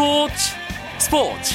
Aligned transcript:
스포츠 0.00 0.54
스포츠. 0.98 1.54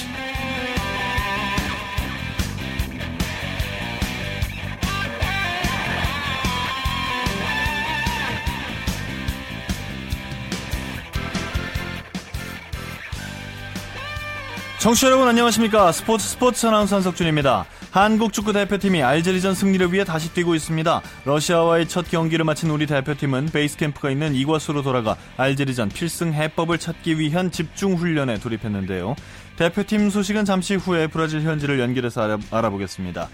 청취자 14.78 15.07
여러분 15.07 15.28
안녕하십니까? 15.28 15.92
스포츠 15.92 16.27
스포츠 16.27 16.67
아나운서 16.67 16.98
한석준입니다 16.98 17.66
한국 17.96 18.34
축구 18.34 18.52
대표팀이 18.52 19.02
알제리전 19.02 19.55
승리를 19.55 19.94
위해 19.94 20.04
다시 20.04 20.34
뛰고 20.34 20.54
있습니다 20.54 21.02
러시아와의 21.23 21.88
첫 21.88 22.09
경기를 22.12 22.44
마친 22.44 22.70
우리 22.70 22.88
대표팀은 22.88 23.45
베이스 23.53 23.77
캠프가 23.77 24.12
있는 24.12 24.36
이과수로 24.36 24.81
돌아가 24.81 25.16
알제리전 25.38 25.88
필승 25.88 26.34
해법을 26.34 26.77
찾기 26.77 27.17
위한 27.17 27.52
집중 27.52 27.95
훈련에 27.95 28.39
돌입했는데요 28.39 29.16
대표팀 29.55 30.09
소식은 30.09 30.44
잠시 30.44 30.76
후에 30.76 31.08
브라질 31.08 31.44
현지를 31.44 31.80
연결해서 31.80 32.22
알아, 32.22 32.38
알아보겠습니다 32.52 33.30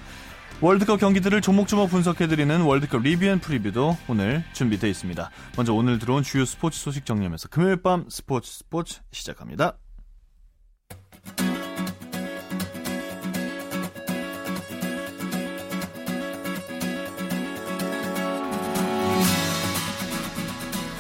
월드컵 0.62 1.00
경기들을 1.00 1.42
조목조목 1.42 1.90
분석해드리는 1.90 2.62
월드컵 2.62 3.02
review 3.02 3.26
and 3.26 3.40
preview도 3.40 3.98
오늘 4.08 4.44
준비되어 4.54 4.92
있습니다. 4.92 5.32
먼저 5.58 5.74
오늘 5.74 5.98
들어온 5.98 6.22
주요 6.22 6.46
스포츠 6.46 6.80
소식 6.80 7.08
정리하면서 7.08 7.48
금요일 7.48 7.78
밤 7.78 8.06
스포츠 8.10 8.52
스포츠 8.52 9.00
시작합니다. 9.12 9.78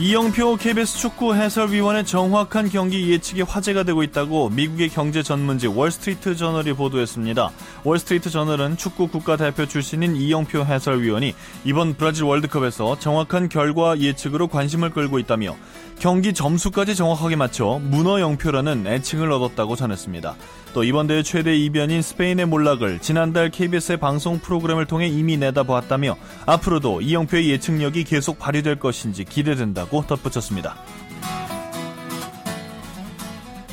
이영표 0.02 0.56
KBS 0.56 0.98
축구 0.98 1.36
해설위원의 1.36 2.08
정확한 2.08 2.70
경기 2.70 3.12
예측이 3.12 3.44
화제가 3.44 3.84
되고 3.84 4.02
있다고 4.02 4.50
미국의 4.50 4.90
경제 4.90 5.22
전문지 5.22 5.68
월스트리트 5.68 6.36
저널이 6.38 6.74
보도했습니다. 6.74 7.52
월스트리트 7.84 8.30
저널은 8.30 8.78
축구 8.78 9.08
국가대표 9.08 9.66
출신인 9.66 10.16
이영표 10.16 10.66
해설위원이 10.66 11.34
이번 11.66 11.96
브라질 11.96 12.26
월드컵에서 12.26 13.00
정확한 13.00 13.50
결과 13.50 13.98
예측으로 13.98 14.48
관심을 14.48 14.92
끌고 14.92 15.18
있다며 15.18 15.56
경기 16.00 16.34
점수까지 16.34 16.96
정확하게 16.96 17.36
맞춰 17.36 17.80
문어 17.82 18.20
영표라는 18.20 18.86
애칭을 18.86 19.32
얻었다고 19.32 19.76
전했습니다. 19.76 20.36
또 20.74 20.84
이번 20.84 21.08
대회 21.08 21.24
최대 21.24 21.56
이변인 21.56 22.02
스페인의 22.02 22.46
몰락을 22.46 23.00
지난달 23.00 23.50
KBS의 23.50 23.98
방송 23.98 24.40
프로그램을 24.40 24.86
통해 24.86 25.08
이미 25.08 25.38
내다보았다며 25.38 26.18
앞으로도 26.46 27.02
이영표의 27.02 27.50
예측력이 27.50 28.04
계속 28.04 28.40
발휘될 28.40 28.80
것인지 28.80 29.26
기대된다고 29.26 30.06
덧붙였습니다. 30.08 30.76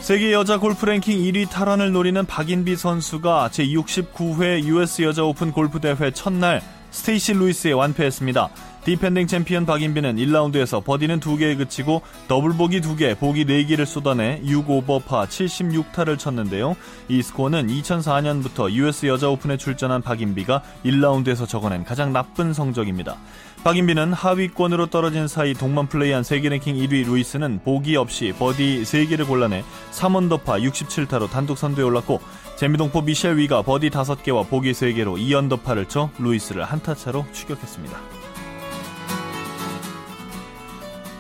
세계 0.09 0.33
여자 0.33 0.59
골프 0.59 0.87
랭킹 0.87 1.19
1위 1.19 1.51
탈환을 1.51 1.93
노리는 1.93 2.25
박인비 2.25 2.77
선수가 2.77 3.51
제69회 3.53 4.65
US 4.65 5.03
여자 5.03 5.23
오픈 5.23 5.53
골프 5.53 5.81
대회 5.81 6.11
첫날 6.13 6.63
스테이시 6.91 7.35
루이스에 7.35 7.73
완패했습니다. 7.73 8.49
defending 8.85 9.27
챔피언 9.27 9.67
박인비는 9.67 10.17
1라운드에서 10.17 10.83
버디는 10.83 11.21
2개에 11.21 11.59
그치고 11.59 12.01
더블 12.27 12.55
보기 12.55 12.81
2개, 12.81 13.19
보기 13.19 13.45
4개를 13.45 13.85
쏟아내 13.85 14.41
6오버파 14.47 15.27
76타를 15.27 16.19
쳤는데요. 16.19 16.75
이 17.09 17.21
스코어는 17.21 17.67
2004년부터 17.67 18.73
US 18.73 19.05
여자 19.05 19.29
오픈에 19.29 19.59
출전한 19.59 20.01
박인비가 20.01 20.63
1라운드에서 20.87 21.47
적어낸 21.47 21.85
가장 21.85 22.15
나쁜 22.15 22.55
성적입니다. 22.55 23.19
박인비는 23.65 24.13
하위권으로 24.13 24.87
떨어진 24.87 25.27
사이 25.27 25.53
동반 25.53 25.89
플레이한 25.89 26.23
세계 26.23 26.49
랭킹 26.49 26.77
1위 26.77 27.07
루이스는 27.07 27.61
보기 27.65 27.97
없이 27.97 28.33
버디 28.39 28.83
3개를 28.83 29.27
골라내 29.27 29.65
3언더파 29.91 30.63
67타로 30.63 31.29
단독 31.29 31.59
선두에 31.59 31.85
올랐고 31.85 32.21
재미동포 32.57 33.03
미셸 33.03 33.37
위가 33.37 33.63
버디 33.63 33.91
5개와 33.91 34.49
보기 34.49 34.73
3개로 34.73 35.19
2언더파를 35.19 35.89
쳐 35.89 36.11
루이스를 36.19 36.65
한타 36.65 36.95
차로 36.95 37.27
추격했습니다. 37.33 38.18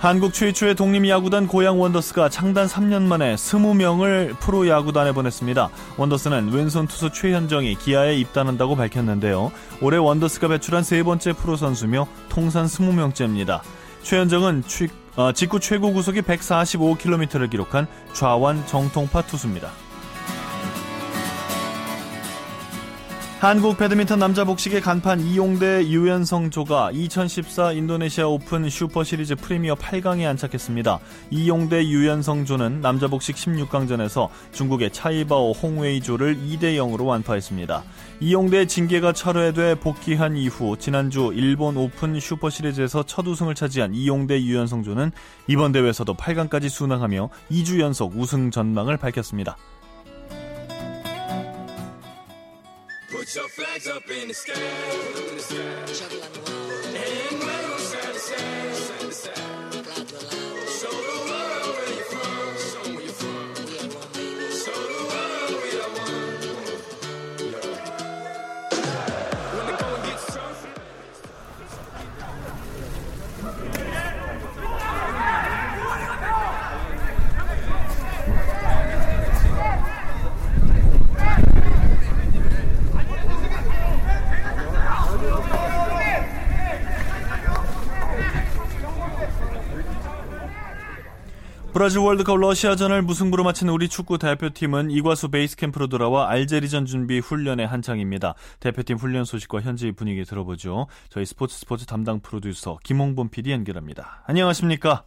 한국 0.01 0.33
최초의 0.33 0.77
독립야구단 0.77 1.49
고양 1.49 1.81
원더스가 1.81 2.29
창단 2.29 2.69
3년 2.69 3.03
만에 3.03 3.35
20명을 3.35 4.39
프로야구단에 4.39 5.11
보냈습니다. 5.11 5.71
원더스는 5.97 6.53
왼손 6.53 6.87
투수 6.87 7.11
최현정이 7.11 7.75
기아에 7.75 8.15
입단한다고 8.15 8.77
밝혔는데요. 8.77 9.51
올해 9.83 9.99
원더스가 9.99 10.47
배출한 10.49 10.85
세 10.85 11.03
번째 11.03 11.33
프로 11.33 11.57
선수며 11.57 12.07
통산 12.29 12.67
20명째입니다. 12.67 13.61
최현정은 14.05 14.63
취, 14.69 14.89
어, 15.17 15.33
직구 15.33 15.59
최고 15.59 15.93
구속이 15.93 16.23
145km를 16.23 17.51
기록한 17.51 17.89
좌완 18.13 18.65
정통파 18.67 19.23
투수입니다. 19.23 19.73
한국 23.41 23.79
배드민턴 23.79 24.19
남자 24.19 24.43
복식의 24.43 24.81
간판 24.81 25.21
이용대 25.21 25.87
유연성 25.87 26.51
조가 26.51 26.91
2014 26.91 27.71
인도네시아 27.71 28.27
오픈 28.27 28.69
슈퍼시리즈 28.69 29.37
프리미어 29.37 29.77
8강에 29.77 30.27
안착했습니다. 30.27 30.99
이용대 31.31 31.87
유연성 31.87 32.47
조는 32.47 32.81
남자 32.81 33.07
복식 33.07 33.37
16강전에서 33.37 34.29
중국의 34.51 34.93
차이바오 34.93 35.53
홍웨이 35.53 36.01
조를 36.01 36.37
2대 36.37 36.77
0으로 36.79 37.07
완파했습니다. 37.07 37.85
이용대 38.19 38.67
징계가 38.67 39.13
철회돼 39.13 39.77
복귀한 39.77 40.37
이후 40.37 40.77
지난주 40.77 41.31
일본 41.33 41.77
오픈 41.77 42.19
슈퍼시리즈에서 42.19 43.05
첫 43.05 43.25
우승을 43.25 43.55
차지한 43.55 43.95
이용대 43.95 44.43
유연성 44.43 44.83
조는 44.83 45.13
이번 45.47 45.71
대회에서도 45.71 46.13
8강까지 46.13 46.69
순항하며 46.69 47.31
2주 47.53 47.79
연속 47.79 48.17
우승 48.17 48.51
전망을 48.51 48.97
밝혔습니다. 48.97 49.57
Put 53.29 53.37
your 53.37 53.49
flags 53.49 53.87
up 53.87 54.11
in 54.11 54.29
the 54.29 54.33
sky. 54.33 54.55
In 54.55 55.37
the 55.37 55.43
sky. 55.43 56.48
브라질 91.79 92.01
월드컵 92.01 92.39
러시아전을 92.39 93.03
무승부로 93.03 93.45
마친 93.45 93.69
우리 93.69 93.87
축구 93.87 94.19
대표팀은 94.19 94.91
이과수 94.91 95.31
베이스 95.31 95.57
캠프로 95.57 95.87
돌아와 95.87 96.29
알제리전 96.29 96.87
준비 96.87 97.21
훈련에 97.21 97.63
한창입니다. 97.63 98.35
대표팀 98.59 98.97
훈련 98.97 99.23
소식과 99.23 99.61
현지 99.61 99.93
분위기 99.93 100.25
들어보죠. 100.25 100.89
저희 101.09 101.25
스포츠 101.25 101.57
스포츠 101.57 101.87
담당 101.87 102.19
프로듀서 102.19 102.79
김홍범 102.83 103.29
PD 103.31 103.53
연결합니다. 103.53 104.25
안녕하십니까? 104.27 105.05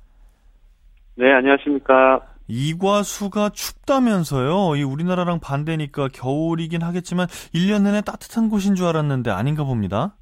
네, 1.16 1.34
안녕하십니까? 1.34 2.22
이과수가 2.48 3.50
춥다면서요. 3.50 4.78
이 4.78 4.84
우리나라랑 4.84 5.42
반대니까 5.42 6.08
겨울이긴 6.14 6.84
하겠지만 6.84 7.28
1년 7.54 7.84
내내 7.84 8.00
따뜻한 8.00 8.48
곳인 8.48 8.76
줄 8.76 8.86
알았는데 8.86 9.30
아닌가 9.30 9.66
봅니다. 9.66 10.16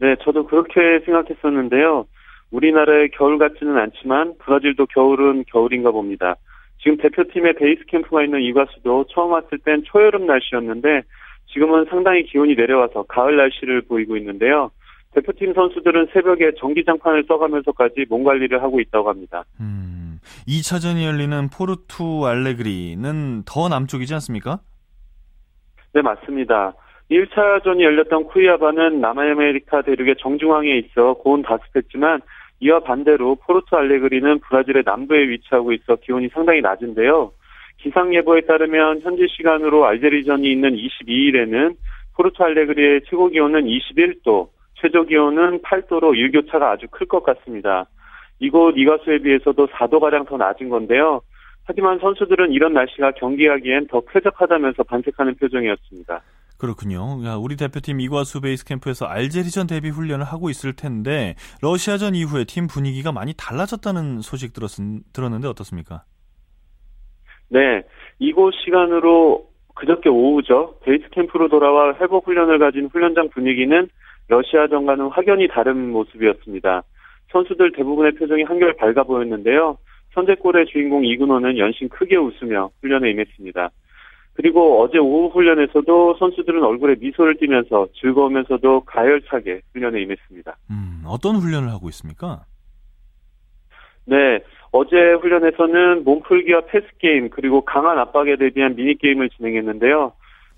네, 0.00 0.16
저도 0.24 0.46
그렇게 0.46 1.04
생각했었는데요. 1.04 2.06
우리나라의 2.50 3.10
겨울 3.10 3.38
같지는 3.38 3.76
않지만 3.76 4.34
브라질도 4.38 4.86
겨울은 4.86 5.44
겨울인가 5.48 5.90
봅니다. 5.90 6.36
지금 6.78 6.96
대표팀의 6.96 7.54
베이스 7.54 7.84
캠프가 7.86 8.22
있는 8.22 8.40
이과수도 8.40 9.06
처음 9.10 9.32
왔을 9.32 9.58
땐 9.58 9.82
초여름 9.84 10.26
날씨였는데 10.26 11.02
지금은 11.52 11.86
상당히 11.90 12.24
기온이 12.24 12.54
내려와서 12.54 13.04
가을 13.04 13.36
날씨를 13.36 13.82
보이고 13.82 14.16
있는데요. 14.16 14.70
대표팀 15.12 15.54
선수들은 15.54 16.08
새벽에 16.12 16.52
전기장판을 16.58 17.24
써가면서까지 17.26 18.06
몸 18.08 18.24
관리를 18.24 18.62
하고 18.62 18.78
있다고 18.80 19.08
합니다. 19.08 19.44
음, 19.60 20.20
2차전이 20.46 21.04
열리는 21.04 21.48
포르투 21.48 22.26
알레그리는 22.26 23.42
더 23.44 23.68
남쪽이지 23.68 24.14
않습니까? 24.14 24.60
네, 25.94 26.02
맞습니다. 26.02 26.74
1차전이 27.10 27.82
열렸던 27.82 28.24
쿠이아바는 28.24 29.00
남아메리카 29.00 29.82
대륙의 29.82 30.16
정중앙에 30.20 30.76
있어 30.76 31.14
고온 31.14 31.42
다습했지만 31.42 32.20
이와 32.60 32.80
반대로 32.80 33.36
포르투 33.36 33.76
알레그리는 33.76 34.40
브라질의 34.40 34.82
남부에 34.84 35.28
위치하고 35.28 35.72
있어 35.72 35.96
기온이 35.96 36.28
상당히 36.28 36.60
낮은데요. 36.60 37.32
기상 37.78 38.12
예보에 38.14 38.42
따르면 38.42 39.00
현지 39.02 39.26
시간으로 39.28 39.86
알제리전이 39.86 40.50
있는 40.50 40.74
22일에는 40.74 41.76
포르투 42.16 42.42
알레그리의 42.42 43.02
최고 43.08 43.28
기온은 43.28 43.64
21도, 43.64 44.48
최저 44.74 45.04
기온은 45.04 45.60
8도로 45.62 46.16
일교차가 46.16 46.72
아주 46.72 46.86
클 46.90 47.06
것 47.06 47.22
같습니다. 47.22 47.86
이곳 48.40 48.76
이과수에 48.76 49.18
비해서도 49.18 49.68
4도가량 49.68 50.26
더 50.26 50.36
낮은 50.36 50.68
건데요. 50.68 51.20
하지만 51.64 51.98
선수들은 51.98 52.52
이런 52.52 52.72
날씨가 52.72 53.12
경기하기엔 53.12 53.88
더 53.88 54.00
쾌적하다면서 54.00 54.84
반색하는 54.84 55.34
표정이었습니다. 55.36 56.22
그렇군요. 56.58 57.20
우리 57.40 57.56
대표팀 57.56 58.00
이과수 58.00 58.40
베이스 58.40 58.64
캠프에서 58.64 59.06
알제리전 59.06 59.68
대비 59.68 59.90
훈련을 59.90 60.24
하고 60.24 60.50
있을 60.50 60.74
텐데 60.74 61.36
러시아전 61.62 62.16
이후에 62.16 62.44
팀 62.44 62.66
분위기가 62.66 63.12
많이 63.12 63.32
달라졌다는 63.36 64.22
소식 64.22 64.52
들었, 64.52 64.70
들었는데 65.12 65.46
어떻습니까? 65.46 66.02
네, 67.48 67.82
이곳 68.18 68.52
시간으로 68.64 69.48
그저께 69.76 70.08
오후죠. 70.08 70.80
베이스 70.84 71.08
캠프로 71.10 71.48
돌아와 71.48 71.94
회복 72.00 72.26
훈련을 72.26 72.58
가진 72.58 72.88
훈련장 72.92 73.28
분위기는 73.30 73.88
러시아전과는 74.26 75.08
확연히 75.08 75.46
다른 75.46 75.90
모습이었습니다. 75.92 76.82
선수들 77.30 77.72
대부분의 77.72 78.16
표정이 78.16 78.42
한결 78.42 78.74
밝아 78.76 79.04
보였는데요. 79.04 79.78
선제골의 80.14 80.66
주인공 80.66 81.04
이근호는 81.04 81.58
연신 81.58 81.88
크게 81.88 82.16
웃으며 82.16 82.70
훈련에 82.80 83.10
임했습니다. 83.10 83.70
그리고 84.38 84.80
어제 84.80 84.98
오후 84.98 85.28
훈련에서도 85.34 86.14
선수들은 86.20 86.62
얼굴에 86.62 86.94
미소를 87.00 87.38
띠면서 87.38 87.88
즐거우면서도 88.00 88.82
가열차게 88.82 89.62
훈련에 89.72 90.00
임했습니다. 90.02 90.56
음, 90.70 91.02
어떤 91.08 91.36
훈련을 91.36 91.70
하고 91.70 91.88
있습니까? 91.88 92.44
네, 94.04 94.38
어제 94.70 94.96
훈련에서는 95.20 96.04
몸풀기와 96.04 96.60
패스게임 96.66 97.30
그리고 97.30 97.62
강한 97.62 97.98
압박에 97.98 98.36
대비한 98.36 98.76
미니게임을 98.76 99.28
진행했는데요. 99.30 100.12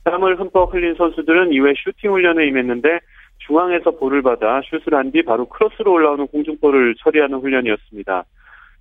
땀을 0.05 0.39
흠뻑 0.39 0.75
흘린 0.75 0.95
선수들은 0.97 1.55
이후에 1.55 1.73
슈팅 1.83 2.13
훈련에 2.13 2.47
임했는데 2.49 3.01
중앙에서 3.39 3.93
볼을 3.93 4.21
받아 4.21 4.61
슛을 4.69 4.95
한 4.95 5.11
뒤 5.11 5.23
바로 5.23 5.47
크로스로 5.47 5.93
올라오는 5.93 6.27
공중볼을 6.27 6.97
처리하는 6.99 7.39
훈련이었습니다. 7.39 8.25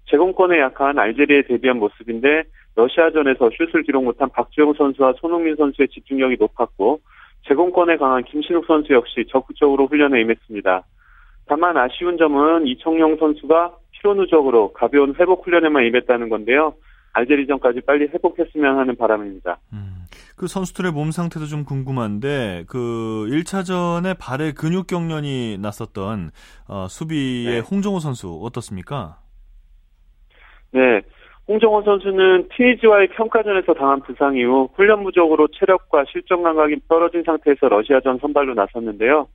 제공권에 0.10 0.60
약한 0.60 1.00
알제리에 1.00 1.44
대비한 1.44 1.78
모습인데 1.78 2.44
러시아전에서 2.80 3.50
슛을 3.58 3.84
기록 3.84 4.04
못한 4.06 4.30
박주영 4.30 4.74
선수와 4.78 5.14
손흥민 5.20 5.56
선수의 5.58 5.90
집중력이 5.90 6.38
높았고 6.40 7.02
제공권에 7.48 7.98
강한 7.98 8.24
김신욱 8.24 8.66
선수 8.66 8.94
역시 8.94 9.26
적극적으로 9.30 9.88
훈련에 9.88 10.22
임했습니다. 10.22 10.84
다만 11.48 11.78
아쉬운 11.78 12.18
점은 12.18 12.68
이청용 12.68 13.18
선수가 13.18 13.76
피로 13.92 14.14
누적으로 14.14 14.72
가벼운 14.74 15.14
회복 15.20 15.46
훈련에만 15.46 15.86
임했다는 15.86 16.30
건데요. 16.30 16.76
알제리전까지 17.12 17.82
빨리 17.82 18.06
회복했으면 18.06 18.78
하는 18.78 18.96
바람입니다. 18.96 19.58
음, 19.74 20.06
그 20.38 20.48
선수들의 20.48 20.92
몸 20.92 21.12
상태도 21.12 21.48
좀 21.48 21.66
궁금한데 21.66 22.66
그 22.68 23.28
1차전에 23.30 24.16
발에 24.18 24.54
근육 24.54 24.88
경련이 24.88 25.58
났었던 25.60 26.30
어, 26.68 26.88
수비의 26.88 27.54
네. 27.56 27.60
홍정호 27.60 28.00
선수 28.00 28.40
어떻습니까? 28.44 29.18
네. 30.72 31.02
홍정호 31.50 31.82
선수는 31.82 32.48
티니지와의 32.56 33.08
평가전에서 33.08 33.74
당한 33.74 34.02
부상 34.02 34.38
이후 34.38 34.70
훈련 34.76 35.04
부족으로 35.04 35.48
체력과 35.48 36.06
실전 36.08 36.44
감각이 36.44 36.76
떨어진 36.88 37.24
상태에서 37.24 37.68
러시아전 37.70 38.20
선발로 38.20 38.54
나섰는데요. 38.54 39.28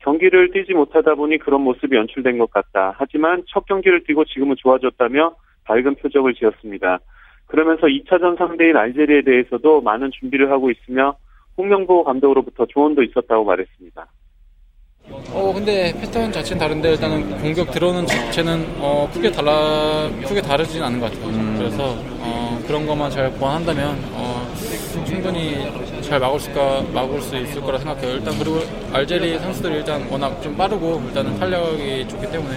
경기를 0.00 0.50
뛰지 0.50 0.74
못하다 0.74 1.14
보니 1.14 1.38
그런 1.38 1.60
모습이 1.60 1.94
연출된 1.94 2.38
것 2.38 2.50
같다. 2.50 2.96
하지만 2.98 3.44
첫 3.46 3.66
경기를 3.66 4.02
뛰고 4.02 4.24
지금은 4.24 4.56
좋아졌다며 4.58 5.36
밝은 5.62 5.94
표정을 5.94 6.34
지었습니다. 6.34 6.98
그러면서 7.46 7.86
2차전 7.86 8.36
상대인 8.36 8.76
알제리에 8.76 9.22
대해서도 9.22 9.80
많은 9.80 10.10
준비를 10.10 10.50
하고 10.50 10.72
있으며 10.72 11.14
홍명보 11.56 12.02
감독으로부터 12.02 12.66
조언도 12.66 13.04
있었다고 13.04 13.44
말했습니다. 13.44 14.06
어 15.10 15.52
근데 15.54 15.92
패턴 16.00 16.32
자체는 16.32 16.58
다른데 16.60 16.92
일단은 16.92 17.38
공격 17.40 17.70
들어오는 17.70 18.06
자체는 18.06 18.76
어 18.78 19.08
크게 19.12 19.30
달라 19.30 20.08
크게 20.26 20.40
다르진 20.40 20.82
않은 20.82 20.98
것 20.98 21.12
같아요. 21.12 21.28
음. 21.28 21.56
그래서 21.58 21.94
어 22.20 22.58
그런 22.66 22.86
것만 22.86 23.10
잘 23.10 23.30
보완한다면 23.32 23.98
어 24.12 24.50
충분히 25.06 25.70
잘 26.00 26.18
막을 26.20 26.40
수가 26.40 26.82
막을 26.94 27.20
수 27.20 27.36
있을 27.36 27.60
거라 27.60 27.78
생각해요. 27.78 28.14
일단 28.14 28.38
그리고 28.38 28.60
알제리 28.92 29.38
선수들이 29.40 29.74
일단 29.76 30.06
워낙 30.10 30.40
좀 30.42 30.56
빠르고 30.56 31.02
일단은 31.08 31.38
탄력이 31.38 32.08
좋기 32.08 32.30
때문에 32.30 32.56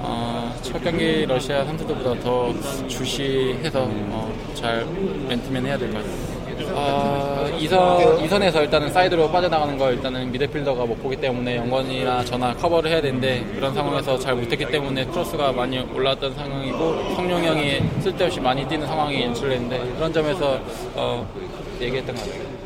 어, 0.00 0.52
첫 0.62 0.82
경기 0.82 1.26
러시아 1.26 1.64
선수들보다 1.64 2.20
더 2.20 2.52
주시해서 2.88 3.82
어, 3.88 4.32
잘 4.54 4.84
맨투맨 5.28 5.64
해야 5.66 5.78
될 5.78 5.92
것 5.92 5.98
같아요. 5.98 6.27
아, 6.74 7.48
이선, 7.58 8.20
이선에서 8.20 8.62
일단은 8.62 8.92
사이드로 8.92 9.30
빠져나가는 9.30 9.76
걸 9.76 9.94
일단은 9.94 10.30
미드필더가 10.32 10.86
못 10.86 11.02
보기 11.02 11.16
때문에 11.16 11.56
영권이나 11.56 12.24
저나 12.24 12.54
커버를 12.54 12.90
해야 12.90 13.00
되는데 13.00 13.44
그런 13.54 13.74
상황에서 13.74 14.18
잘 14.18 14.34
못했기 14.34 14.66
때문에 14.66 15.04
크로스가 15.06 15.52
많이 15.52 15.78
올라왔던 15.78 16.34
상황이고 16.34 17.14
성룡 17.14 17.44
형이 17.44 18.00
쓸데없이 18.00 18.40
많이 18.40 18.66
뛰는 18.68 18.86
상황이 18.86 19.22
연출됐는데 19.22 19.94
그런 19.94 20.12
점에서 20.12 20.60
어, 20.94 21.28
얘기했던 21.80 22.14
것 22.14 22.24
같아요. 22.24 22.58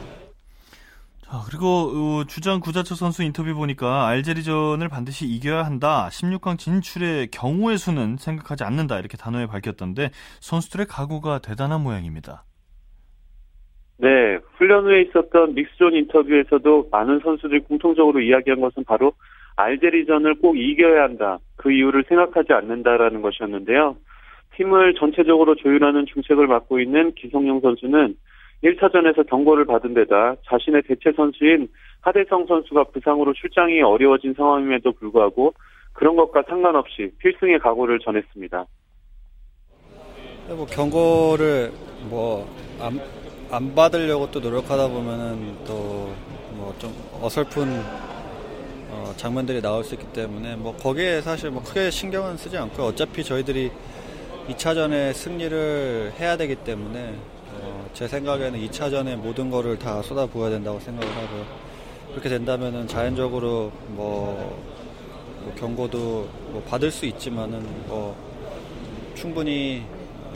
자, 1.33 1.41
그리고 1.47 1.91
어, 1.94 2.25
주장 2.27 2.61
구자철 2.61 2.94
선수 2.94 3.23
인터뷰 3.23 3.55
보니까 3.55 4.06
알제리전을 4.06 4.91
반드시 4.91 5.27
이겨야 5.27 5.65
한다. 5.65 6.11
16강 6.12 6.59
진출의 6.59 7.31
경우의 7.31 7.79
수는 7.79 8.19
생각하지 8.21 8.65
않는다. 8.65 8.99
이렇게 8.99 9.17
단호히 9.17 9.47
밝혔던데 9.47 10.11
선수들의 10.41 10.87
각오가 10.89 11.39
대단한 11.39 11.83
모양입니다. 11.83 12.44
네, 14.03 14.37
훈련 14.57 14.85
후에 14.85 15.03
있었던 15.03 15.55
믹스존 15.55 15.95
인터뷰에서도 15.95 16.89
많은 16.91 17.21
선수들이 17.21 17.61
공통적으로 17.61 18.21
이야기한 18.21 18.61
것은 18.61 18.83
바로 18.83 19.13
알제리전을 19.55 20.41
꼭 20.41 20.59
이겨야 20.59 21.05
한다. 21.05 21.39
그 21.55 21.71
이유를 21.71 22.07
생각하지 22.09 22.53
않는다라는 22.53 23.23
것이었는데요. 23.23 23.97
팀을 24.57 24.95
전체적으로 24.95 25.55
조율하는 25.55 26.07
중책을 26.07 26.49
맡고 26.49 26.81
있는 26.81 27.13
기성용 27.15 27.61
선수는 27.61 28.17
1차전에서 28.65 29.29
경고를 29.29 29.67
받은 29.67 29.95
데다 29.95 30.35
자신의 30.49 30.83
대체 30.83 31.13
선수인 31.13 31.69
하대성 32.01 32.47
선수가 32.47 32.85
부상으로 32.93 33.33
출장이 33.35 33.83
어려워진 33.83 34.35
상황임에도 34.35 34.91
불구하고 34.93 35.55
그런 35.93 36.17
것과 36.17 36.43
상관없이 36.49 37.13
필승의 37.19 37.61
각오를 37.61 38.01
전했습니다. 38.01 38.67
뭐 40.49 40.67
경고를 40.67 41.71
뭐 42.11 42.45
안 42.83 42.99
안 43.53 43.75
받으려고 43.75 44.31
또 44.31 44.41
노력하다 44.41 44.89
보면은 44.89 45.65
또 45.67 46.11
뭐 46.57 46.75
좀 46.79 46.95
어설픈 47.21 47.83
어 48.91 49.13
장면들이 49.17 49.61
나올 49.63 49.85
수 49.85 49.95
있기 49.95 50.07
때문에 50.13 50.57
뭐 50.57 50.75
거기에 50.77 51.21
사실 51.23 51.51
뭐 51.51 51.63
크게 51.63 51.91
신경은 51.91 52.37
쓰지 52.37 52.56
않고 52.56 52.82
어차피 52.85 53.25
저희들이 53.25 53.71
2차전에 54.49 55.13
승리를 55.15 56.13
해야 56.19 56.37
되기 56.37 56.55
때문에 56.56 57.15
어 57.63 57.82
제 57.94 58.09
생각에는 58.09 58.59
2차전에 58.69 59.17
모든 59.17 59.51
거를 59.51 59.79
다 59.79 60.01
쏟아부어야 60.03 60.49
된다고 60.51 60.81
생각을 60.81 61.15
하고요. 61.15 61.44
그렇게 62.13 62.29
된다면은 62.31 62.89
자연적으로 62.89 63.71
뭐, 63.89 64.63
뭐 65.43 65.55
경고도 65.59 65.99
뭐 66.53 66.63
받을 66.69 66.91
수 66.91 67.05
있지만은 67.06 67.61
뭐 67.87 68.17
충분히 69.15 69.82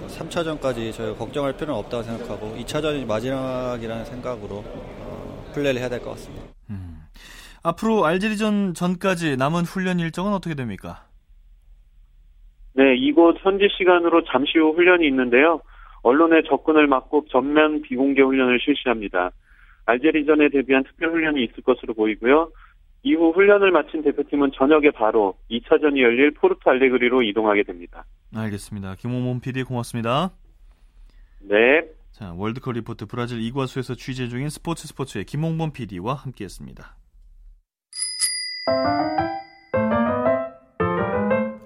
3차전까지 0.08 0.92
저희가 0.92 1.14
걱정할 1.16 1.52
필요는 1.54 1.74
없다고 1.74 2.02
생각하고 2.02 2.56
2차전이 2.58 3.06
마지막이라는 3.06 4.04
생각으로 4.04 4.64
어, 4.66 5.52
플레이를 5.54 5.80
해야 5.80 5.88
될 5.88 6.00
것 6.00 6.10
같습니다. 6.10 6.44
음. 6.70 6.98
앞으로 7.62 8.04
알제리전 8.04 8.74
전까지 8.74 9.36
남은 9.36 9.62
훈련 9.64 9.98
일정은 9.98 10.32
어떻게 10.32 10.54
됩니까? 10.54 11.04
네, 12.74 12.94
이곳 12.96 13.36
현지 13.40 13.68
시간으로 13.76 14.22
잠시 14.24 14.58
후 14.58 14.72
훈련이 14.72 15.06
있는데요. 15.08 15.60
언론의 16.02 16.44
접근을 16.48 16.86
막고 16.86 17.24
전면 17.30 17.82
비공개 17.82 18.22
훈련을 18.22 18.60
실시합니다. 18.60 19.30
알제리전에 19.86 20.50
대비한 20.50 20.84
특별 20.84 21.10
훈련이 21.12 21.42
있을 21.44 21.62
것으로 21.62 21.94
보이고요. 21.94 22.50
이후 23.02 23.30
훈련을 23.30 23.70
마친 23.70 24.02
대표팀은 24.02 24.50
저녁에 24.54 24.90
바로 24.90 25.34
2차전이 25.50 26.00
열릴 26.02 26.32
포르투 26.32 26.68
알레그리로 26.68 27.22
이동하게 27.22 27.62
됩니다. 27.62 28.04
알겠습니다. 28.38 28.94
김홍범 28.96 29.40
PD 29.40 29.62
고맙습니다. 29.62 30.30
네. 31.40 31.56
자, 32.12 32.32
월드컵 32.32 32.72
리포트 32.72 33.06
브라질 33.06 33.40
이과수에서 33.42 33.94
취재 33.94 34.28
중인 34.28 34.48
스포츠 34.48 34.88
스포츠의 34.88 35.24
김홍범 35.24 35.72
PD와 35.72 36.14
함께했습니다. 36.14 36.96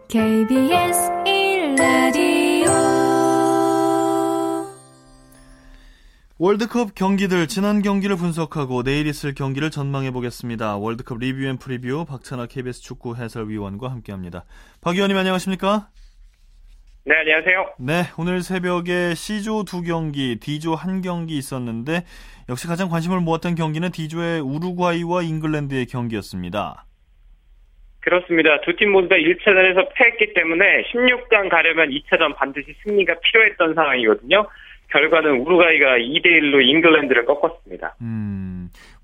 KBS 0.08 0.98
1라디오 1.24 2.68
월드컵 6.36 6.96
경기들 6.96 7.46
지난 7.46 7.80
경기를 7.80 8.16
분석하고 8.16 8.82
내일 8.82 9.06
있을 9.06 9.34
경기를 9.34 9.70
전망해 9.70 10.10
보겠습니다. 10.10 10.78
월드컵 10.78 11.18
review 11.18 11.44
and 11.44 11.59
preview 11.59 12.04
박찬하 12.06 12.47
KBS 12.46 12.80
축구 12.80 13.14
해설위원과 13.14 13.88
함께합니다. 13.88 14.44
박 14.80 14.96
위원님 14.97 15.16
안녕하십니까? 15.16 15.90
네 17.04 17.14
안녕하세요. 17.16 17.75
네 17.78 18.02
오늘 18.19 18.40
새벽에 18.42 19.14
C조 19.14 19.64
두 19.64 19.83
경기, 19.83 20.37
D조 20.38 20.75
한 20.75 21.00
경기 21.00 21.37
있었는데 21.38 22.04
역시 22.49 22.66
가장 22.66 22.88
관심을 22.88 23.21
모았던 23.21 23.54
경기는 23.54 23.90
D조의 23.90 24.40
우루과이와 24.40 25.23
잉글랜드의 25.23 25.87
경기였습니다. 25.87 26.85
그렇습니다. 28.00 28.61
두 28.62 28.75
팀 28.76 28.92
모두 28.92 29.09
다 29.09 29.16
1차전에서 29.16 29.88
패했기 29.95 30.33
때문에 30.35 30.85
16강 30.92 31.50
가려면 31.50 31.90
2차전 31.90 32.35
반드시 32.37 32.75
승리가 32.85 33.14
필요했던 33.21 33.75
상황이거든요. 33.75 34.47
결과는 34.90 35.30
우루과이가 35.40 35.99
2대1로 35.99 36.66
잉글랜드를 36.66 37.25
꺾었습니다. 37.26 37.95
음, 38.00 38.50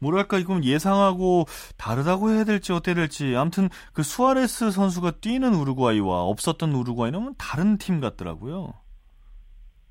뭐랄까, 0.01 0.39
이건 0.39 0.65
예상하고 0.65 1.45
다르다고 1.79 2.31
해야 2.31 2.45
될지 2.45 2.73
어때야 2.73 2.95
될지. 2.95 3.35
아무튼 3.37 3.69
그 3.95 4.03
수아레스 4.03 4.71
선수가 4.71 5.13
뛰는 5.21 5.55
우루과이와 5.55 6.23
없었던 6.23 6.73
우루과이는 6.73 7.35
다른 7.39 7.79
팀 7.79 8.01
같더라고요. 8.01 8.75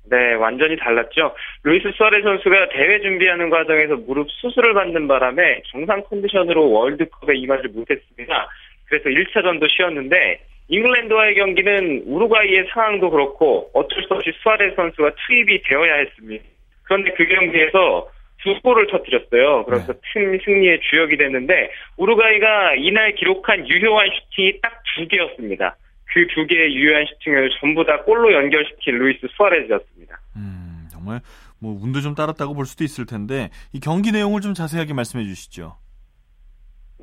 네, 0.08 0.34
완전히 0.34 0.76
달랐죠. 0.76 1.34
루이스 1.64 1.90
수아레스 1.96 2.22
선수가 2.22 2.68
대회 2.68 3.00
준비하는 3.00 3.50
과정에서 3.50 3.96
무릎 3.96 4.30
수술을 4.30 4.72
받는 4.74 5.08
바람에 5.08 5.62
정상 5.70 6.02
컨디션으로 6.04 6.70
월드컵에 6.70 7.34
임하지 7.36 7.68
못했습니다. 7.68 8.48
그래서 8.84 9.08
1차전도 9.08 9.68
쉬었는데 9.68 10.40
잉글랜드와의 10.68 11.34
경기는 11.34 12.04
우루과이의 12.06 12.68
상황도 12.72 13.10
그렇고 13.10 13.70
어쩔 13.74 14.02
수 14.04 14.14
없이 14.14 14.32
수아레스 14.42 14.74
선수가 14.76 15.10
투입이 15.26 15.62
되어야 15.62 15.94
했습니다. 15.94 16.44
그런데 16.84 17.12
그 17.14 17.26
경기에서 17.26 18.08
두 18.46 18.60
골을 18.62 18.86
터뜨렸어요. 18.86 19.64
그래서 19.66 19.92
네. 19.92 19.98
팀 20.12 20.38
승리의 20.44 20.80
주역이 20.88 21.16
됐는데 21.18 21.70
우루과이가 21.98 22.76
이날 22.76 23.14
기록한 23.14 23.68
유효한 23.68 24.08
슈팅이 24.08 24.60
딱 24.62 24.76
두 24.96 25.06
개였습니다. 25.08 25.76
그 26.12 26.26
두 26.34 26.46
개의 26.46 26.74
유효한 26.74 27.04
슈팅을 27.06 27.50
전부 27.60 27.84
다 27.84 28.02
골로 28.02 28.32
연결시킨 28.32 28.98
루이스 28.98 29.26
수아레즈였습니다. 29.36 30.18
음, 30.36 30.88
정말 30.90 31.20
뭐 31.60 31.78
운도 31.78 32.00
좀 32.00 32.14
따랐다고 32.14 32.54
볼 32.54 32.64
수도 32.64 32.84
있을 32.84 33.04
텐데 33.04 33.50
이 33.74 33.80
경기 33.80 34.12
내용을 34.12 34.40
좀 34.40 34.54
자세하게 34.54 34.94
말씀해 34.94 35.24
주시죠. 35.24 35.76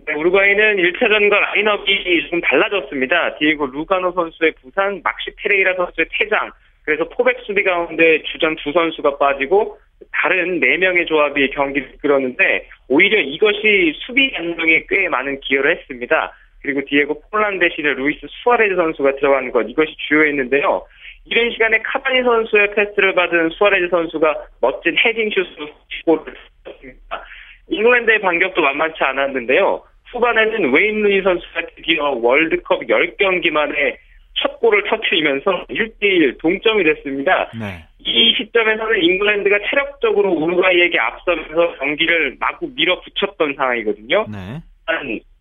네, 0.05 0.13
우루과이는 0.15 0.77
1차전과 0.77 1.29
라인업이 1.29 2.29
좀 2.29 2.41
달라졌습니다. 2.41 3.37
디에고 3.37 3.67
루가노 3.67 4.11
선수의 4.13 4.53
부상, 4.61 4.99
막시 5.03 5.29
페레이라 5.37 5.75
선수의 5.75 6.07
퇴장, 6.17 6.51
그래서 6.83 7.07
포백 7.09 7.39
수비 7.45 7.63
가운데 7.63 8.21
주전 8.23 8.55
두 8.57 8.71
선수가 8.71 9.17
빠지고 9.17 9.77
다른 10.11 10.59
4명의 10.59 11.07
조합이 11.07 11.49
경기를 11.51 11.91
이끌었는데 11.95 12.67
오히려 12.89 13.19
이것이 13.19 13.93
수비 14.05 14.33
안정에 14.35 14.83
꽤 14.89 15.07
많은 15.09 15.39
기여를 15.41 15.77
했습니다. 15.77 16.33
그리고 16.61 16.81
디에고 16.85 17.21
포를란 17.29 17.59
대신에 17.59 17.93
루이스 17.93 18.27
수아레즈 18.29 18.75
선수가 18.75 19.15
들어간 19.17 19.51
것 19.51 19.63
이것이 19.63 19.95
주효했는데요. 20.07 20.85
이른 21.25 21.51
시간에 21.51 21.79
카바니 21.79 22.23
선수의 22.23 22.73
패스를 22.75 23.13
받은 23.15 23.49
수아레즈 23.51 23.89
선수가 23.89 24.47
멋진 24.61 24.97
헤딩 24.97 25.29
슛으로 25.29 25.69
골을 26.05 26.33
했습니다. 26.67 27.25
잉글랜드의 27.69 28.19
반격도 28.19 28.61
만만치 28.61 29.03
않았는데요. 29.03 29.83
후반에는 30.11 30.73
웨인 30.73 31.01
루니 31.01 31.21
선수가 31.21 31.61
드디어 31.75 32.11
월드컵 32.11 32.81
10경기 32.81 33.51
만에 33.51 33.97
첫 34.43 34.59
골을 34.59 34.83
터트리면서 34.89 35.65
1대1 35.69 36.37
동점이 36.39 36.83
됐습니다. 36.83 37.49
네. 37.57 37.85
이 37.99 38.35
시점에서는 38.37 39.01
잉글랜드가 39.01 39.57
체력적으로 39.69 40.31
우루과이에게 40.33 40.99
앞서면서 40.99 41.77
경기를 41.79 42.35
마구 42.39 42.69
밀어붙였던 42.75 43.55
상황이거든요. 43.55 44.25
네. 44.29 44.61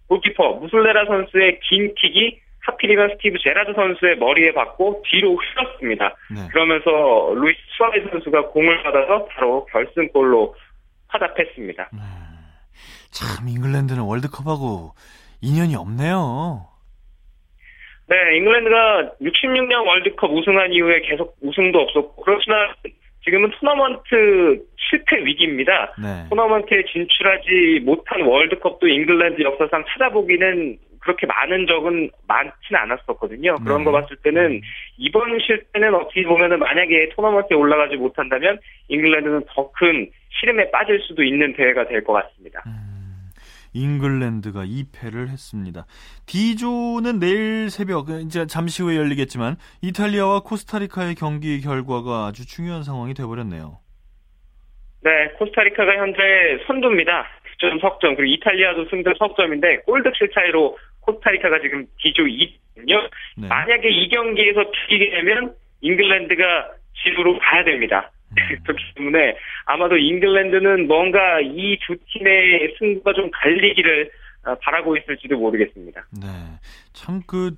골키퍼 0.07 0.55
무슬레라 0.61 1.07
선수의 1.07 1.59
긴 1.61 1.93
킥이 1.97 2.39
하필이면 2.61 3.17
스티브 3.17 3.39
제라드 3.43 3.73
선수의 3.75 4.19
머리에 4.19 4.53
맞고 4.53 5.03
뒤로 5.11 5.37
흘렀습니다. 5.37 6.15
네. 6.31 6.47
그러면서 6.53 7.35
루이스 7.35 7.59
수아레스 7.77 8.05
선수가 8.11 8.49
공을 8.51 8.83
받아서 8.85 9.25
바로 9.27 9.67
결승골로 9.67 10.55
화답했습니다. 11.09 11.91
네. 11.93 11.99
참 13.11 13.49
잉글랜드는 13.49 14.03
월드컵하고 14.03 14.93
인연이 15.41 15.75
없네요. 15.75 16.69
네, 18.09 18.37
잉글랜드가 18.37 19.13
66년 19.21 19.87
월드컵 19.87 20.31
우승한 20.33 20.73
이후에 20.73 21.01
계속 21.03 21.37
우승도 21.41 21.79
없었고 21.79 22.23
그렇지만 22.23 22.69
지금은 23.25 23.51
토너먼트 23.61 24.65
실패 24.77 25.25
위기입니다. 25.25 25.95
네. 26.03 26.29
토너먼트에 26.29 26.85
진출하지 26.93 27.81
못한 27.85 28.23
월드컵도 28.23 28.89
잉글랜드 28.89 29.43
역사상 29.43 29.85
찾아보기는 29.89 30.79
그렇게 30.99 31.27
많은 31.27 31.67
적은 31.67 32.11
많지는 32.29 32.81
않았었거든요. 32.81 33.57
그런 33.65 33.79
네. 33.79 33.85
거 33.85 33.93
봤을 33.93 34.17
때는 34.23 34.61
이번 34.99 35.39
실패는 35.41 35.95
어떻게 35.95 36.23
보면은 36.25 36.59
만약에 36.59 37.11
토너먼트에 37.11 37.57
올라가지 37.57 37.97
못한다면 37.97 38.59
잉글랜드는 38.89 39.45
더 39.49 39.71
큰 39.73 40.11
시름에 40.41 40.71
빠질 40.71 41.01
수도 41.01 41.23
있는 41.23 41.55
대회가 41.55 41.87
될 41.87 42.03
것 42.05 42.13
같습니다. 42.15 42.63
음. 42.67 42.82
잉글랜드가 43.75 44.65
2패를 44.65 45.29
했습니다. 45.29 45.87
D조는 46.27 47.19
내일 47.19 47.71
새벽 47.71 48.11
이제 48.11 48.47
잠시 48.47 48.83
후에 48.83 48.97
열리겠지만 48.97 49.57
이탈리아와 49.83 50.41
코스타리카의 50.41 51.15
경기 51.15 51.61
결과가 51.61 52.27
아주 52.27 52.47
중요한 52.47 52.83
상황이 52.83 53.15
되어버렸네요. 53.15 53.79
네, 55.05 55.29
코스타리카가 55.39 55.97
현재 55.97 56.21
선두입니다. 56.67 57.27
득점 57.51 57.81
석점 57.81 58.17
그리고 58.17 58.35
이탈리아도 58.35 58.87
승점 58.89 59.15
석점인데 59.19 59.79
골득실 59.79 60.31
차이로 60.33 60.79
코스타리카가 61.01 61.61
지금 61.61 61.87
D조 61.99 62.23
2거든요. 62.25 63.11
네. 63.37 63.49
만약에 63.49 63.89
이 63.89 64.09
경기에서 64.09 64.71
비기게 64.71 65.11
되면 65.11 65.55
잉글랜드가 65.81 66.71
지구로 67.03 67.39
가야 67.39 67.65
됩니다. 67.65 68.11
그렇기 68.65 68.83
때문에 68.97 69.37
아마도 69.67 69.97
잉글랜드는 69.97 70.87
뭔가 70.87 71.41
이 71.41 71.77
두 71.87 71.97
팀의 72.13 72.75
승부가 72.79 73.13
좀 73.15 73.31
갈리기를 73.33 74.11
어, 74.45 74.55
바라고 74.61 74.97
있을지도 74.97 75.37
모르겠습니다. 75.39 76.05
네. 76.21 76.27
참 76.93 77.21
그, 77.27 77.53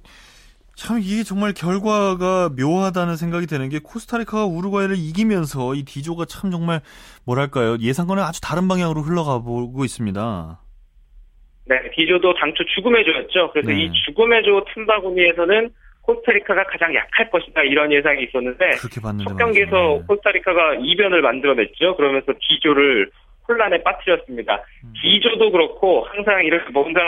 참 0.77 0.99
이게 1.01 1.23
정말 1.23 1.53
결과가 1.55 2.51
묘하다는 2.59 3.17
생각이 3.17 3.47
드는 3.47 3.69
게 3.71 3.79
코스타리카가 3.83 4.45
우루과이를 4.47 4.97
이기면서 4.99 5.75
이 5.75 5.85
D조가 5.85 6.27
참 6.27 6.51
정말 6.51 6.81
뭐랄까요. 7.25 7.79
예상과는 7.81 8.23
아주 8.23 8.41
다른 8.43 8.69
방향으로 8.69 9.01
흘러가 9.03 9.39
보고 9.39 9.85
있습니다. 9.85 10.61
네. 11.67 11.77
D조도 11.97 12.35
당초 12.35 12.63
죽음의 12.75 13.05
조였죠. 13.05 13.51
그래서 13.53 13.71
네. 13.71 13.85
이 13.85 13.93
죽음의 14.05 14.43
조 14.45 14.65
틈바구니에서는 14.75 15.71
코스타리카가 16.07 16.65
가장 16.65 16.95
약할 16.95 17.31
것이다 17.31 17.63
이런 17.63 17.91
예상이 17.93 18.25
있었는데 18.25 18.73
첫 18.73 19.37
경기에서 19.37 19.77
네. 19.77 20.03
코스타리카가 20.07 20.75
이변을 20.81 21.23
만들어냈죠. 21.23 21.97
그러면서 21.97 22.33
D조를 22.41 23.11
혼란에 23.49 23.83
빠뜨렸습니다. 23.83 24.63
음. 24.85 24.93
D조도 25.01 25.51
그렇고 25.51 26.07
항상 26.11 26.45
이렇게 26.45 26.71
뭔가 26.71 27.01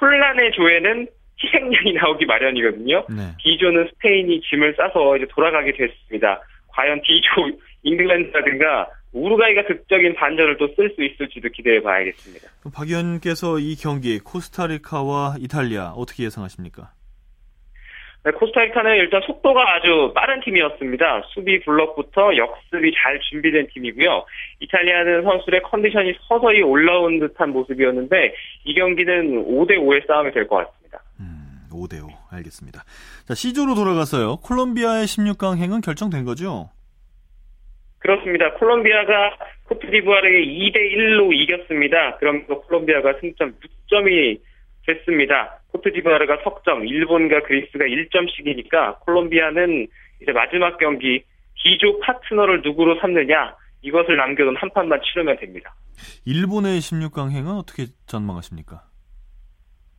혼란의 0.00 0.52
조에는 0.52 1.06
희생양이 1.42 1.92
나오기 1.94 2.26
마련이거든요. 2.26 3.06
네. 3.08 3.22
D조는 3.42 3.90
스페인이 3.94 4.40
짐을 4.42 4.74
싸서 4.76 5.16
이제 5.16 5.26
돌아가게 5.30 5.72
됐습니다. 5.72 6.40
과연 6.68 7.00
D조 7.02 7.58
잉글랜드라든가 7.82 8.88
우루과이가 9.12 9.64
극적인 9.66 10.14
반전을 10.14 10.56
또 10.56 10.66
쓸 10.74 10.90
수 10.96 11.04
있을지도 11.04 11.48
기대해 11.50 11.80
봐야겠습니다. 11.80 12.48
박 12.74 12.88
의원께서 12.88 13.58
이 13.60 13.76
경기 13.76 14.18
코스타리카와 14.18 15.36
이탈리아 15.38 15.90
어떻게 15.90 16.24
예상하십니까? 16.24 16.90
네, 18.24 18.30
코스타리카는 18.32 18.96
일단 18.96 19.20
속도가 19.26 19.60
아주 19.74 20.12
빠른 20.14 20.40
팀이었습니다. 20.40 21.24
수비 21.34 21.60
블럭부터 21.60 22.34
역습이 22.36 22.92
잘 22.96 23.20
준비된 23.20 23.66
팀이고요. 23.74 24.24
이탈리아는 24.60 25.24
선수들의 25.24 25.60
컨디션이 25.64 26.14
서서히 26.26 26.62
올라온 26.62 27.18
듯한 27.20 27.50
모습이었는데 27.50 28.34
이 28.64 28.74
경기는 28.74 29.44
5대 29.44 29.72
5의 29.76 30.06
싸움이 30.06 30.32
될 30.32 30.48
것 30.48 30.56
같습니다. 30.56 31.02
음, 31.20 31.68
5대 31.70 32.02
5 32.02 32.08
알겠습니다. 32.32 32.82
자, 33.28 33.34
C조로 33.34 33.74
돌아가서요. 33.74 34.36
콜롬비아의 34.38 35.04
16강 35.04 35.58
행은 35.58 35.82
결정된 35.82 36.24
거죠? 36.24 36.70
그렇습니다. 37.98 38.52
콜롬비아가 38.54 39.36
코트디부아르에 39.68 40.44
2대 40.46 40.76
1로 40.76 41.30
이겼습니다. 41.34 42.16
그러면서 42.16 42.60
콜롬비아가 42.62 43.14
승점 43.20 43.52
6점이 43.90 44.40
됐습니다. 44.86 45.58
코트디부아르가 45.74 46.38
석점, 46.44 46.86
일본과 46.86 47.42
그리스가 47.42 47.84
1점씩이니까 47.84 49.00
콜롬비아는 49.00 49.86
이제 50.22 50.32
마지막 50.32 50.78
경기 50.78 51.24
D조 51.56 52.00
파트너를 52.00 52.62
누구로 52.62 53.00
삼느냐 53.00 53.54
이것을 53.82 54.16
남겨둔 54.16 54.56
한 54.56 54.70
판만 54.70 55.00
치르면 55.02 55.38
됩니다. 55.38 55.74
일본의 56.24 56.78
16강행은 56.78 57.58
어떻게 57.58 57.86
전망하십니까? 58.06 58.82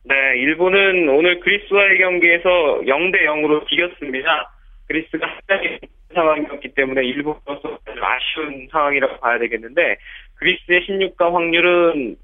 네, 0.04 0.14
일본은 0.38 1.08
오늘 1.08 1.40
그리스와의 1.40 1.98
경기에서 1.98 2.48
0대 2.84 3.24
0으로 3.24 3.64
이겼습니다. 3.70 4.52
그리스가 4.86 5.26
한장의 5.26 5.80
상황이었기 6.14 6.74
때문에 6.74 7.04
일본으로서 7.04 7.78
아쉬운 8.00 8.68
상황이라고 8.70 9.18
봐야 9.18 9.38
되겠는데 9.38 9.96
그리스의 10.36 10.86
16강 10.86 11.32
확률은 11.32 12.16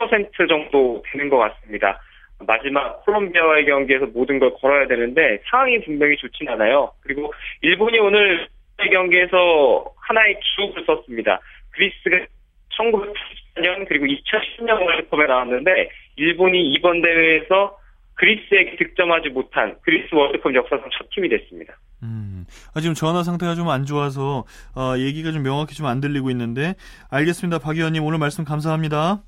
10% 0.00 0.48
정도 0.48 1.02
되는 1.12 1.28
것 1.28 1.36
같습니다. 1.38 2.00
마지막 2.46 3.04
콜롬비아와의 3.04 3.66
경기에서 3.66 4.06
모든 4.06 4.38
걸 4.38 4.54
걸어야 4.60 4.86
되는데 4.86 5.40
상황이 5.50 5.80
분명히 5.84 6.16
좋진 6.16 6.48
않아요. 6.48 6.92
그리고 7.02 7.32
일본이 7.62 7.98
오늘 7.98 8.48
경기에서 8.92 9.84
하나의 9.96 10.38
기록을 10.40 10.84
썼습니다. 10.86 11.40
그리스가 11.70 12.16
1994년 12.78 13.86
그리고 13.88 14.06
2010년 14.06 14.80
월드컵에 14.80 15.26
나왔는데 15.26 15.90
일본이 16.16 16.72
이번 16.72 17.02
대회에서 17.02 17.76
그리스에게 18.14 18.76
득점하지 18.76 19.28
못한 19.30 19.76
그리스 19.82 20.12
월드컵 20.14 20.54
역사상 20.54 20.88
첫 20.96 21.08
팀이 21.14 21.28
됐습니다. 21.28 21.74
음, 22.02 22.44
아, 22.74 22.80
지금 22.80 22.94
전화 22.94 23.22
상태가 23.22 23.54
좀 23.54 23.68
안 23.68 23.84
좋아서 23.84 24.44
어, 24.76 24.94
얘기가 24.96 25.32
좀 25.32 25.42
명확히 25.42 25.74
좀 25.74 25.86
안 25.86 26.00
들리고 26.00 26.30
있는데 26.30 26.74
알겠습니다. 27.10 27.58
박 27.58 27.76
의원님 27.76 28.02
오늘 28.04 28.18
말씀 28.18 28.44
감사합니다. 28.44 29.22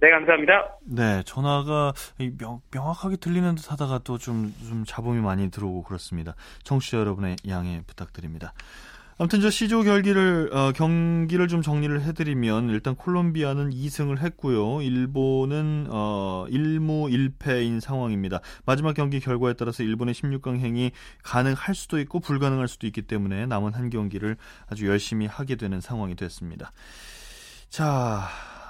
네, 0.00 0.10
감사합니다. 0.10 0.78
네, 0.86 1.22
전화가 1.26 1.92
명, 2.38 2.60
명확하게 2.70 3.16
들리는 3.16 3.54
듯 3.54 3.70
하다가 3.70 4.00
또 4.02 4.16
좀, 4.16 4.54
좀 4.66 4.84
잡음이 4.86 5.20
많이 5.20 5.50
들어오고 5.50 5.82
그렇습니다. 5.82 6.34
청취자 6.64 6.98
여러분의 6.98 7.36
양해 7.48 7.82
부탁드립니다. 7.86 8.54
아무튼 9.18 9.42
저 9.42 9.50
C조 9.50 9.82
경기를 9.82 10.48
어, 10.54 10.72
경기를 10.72 11.46
좀 11.46 11.60
정리를 11.60 12.00
해드리면 12.00 12.70
일단 12.70 12.94
콜롬비아는 12.94 13.68
2승을 13.68 14.20
했고요. 14.20 14.80
일본은 14.80 15.88
어, 15.90 16.46
1무 16.48 17.12
1패인 17.12 17.80
상황입니다. 17.80 18.40
마지막 18.64 18.94
경기 18.94 19.20
결과에 19.20 19.52
따라서 19.52 19.82
일본의 19.82 20.14
16강행이 20.14 20.92
가능할 21.22 21.74
수도 21.74 22.00
있고 22.00 22.20
불가능할 22.20 22.66
수도 22.66 22.86
있기 22.86 23.02
때문에 23.02 23.44
남은 23.44 23.74
한 23.74 23.90
경기를 23.90 24.38
아주 24.70 24.86
열심히 24.86 25.26
하게 25.26 25.56
되는 25.56 25.82
상황이 25.82 26.16
됐습니다. 26.16 26.72
자, 27.68 28.22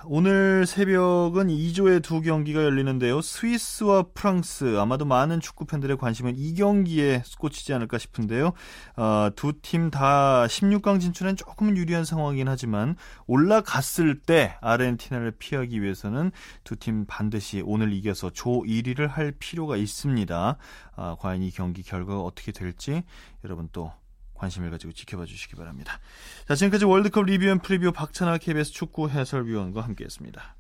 오늘 0.07 0.65
새벽은 0.67 1.49
2조의 1.49 2.03
두 2.03 2.23
경기가 2.23 2.65
열리는데요. 2.65 3.21
스위스와 3.21 4.05
프랑스 4.15 4.79
아마도 4.79 5.05
많은 5.05 5.41
축구 5.41 5.67
팬들의 5.67 5.99
관심은 5.99 6.37
이 6.39 6.55
경기에 6.55 7.23
꽂히지 7.39 7.75
않을까 7.75 7.99
싶은데요. 7.99 8.53
어, 8.97 9.29
두팀 9.37 9.91
다 9.91 10.47
16강 10.47 11.01
진출엔 11.01 11.37
조금은 11.37 11.77
유리한 11.77 12.07
상황이긴 12.07 12.49
하지만 12.49 12.97
올라갔을 13.27 14.19
때 14.21 14.57
아르헨티나를 14.63 15.33
피하기 15.33 15.83
위해서는 15.83 16.31
두 16.65 16.77
팀 16.81 17.05
반드시 17.05 17.63
오늘 17.67 17.93
이겨서 17.93 18.31
조 18.31 18.63
1위를 18.63 19.07
할 19.07 19.33
필요가 19.33 19.77
있습니다. 19.77 20.57
아, 20.97 21.17
과연 21.21 21.43
이 21.43 21.51
경기 21.51 21.83
결과가 21.83 22.23
어떻게 22.23 22.53
될지 22.53 23.03
여러분 23.45 23.69
또 23.71 23.93
관심을 24.41 24.71
가지고 24.71 24.93
지켜봐 24.93 25.27
주시기 25.27 25.55
바랍니다. 25.55 26.01
자, 26.49 26.55
지금까지 26.55 26.87
월드컵 26.87 27.27
review 27.27 27.47
and 27.47 27.61
preview 27.61 27.93
박찬하 27.93 28.39
KBS 28.39 28.73
축구 28.73 29.09
해설위원과 29.09 29.83
함께 29.83 30.05
했습니다. 30.05 30.57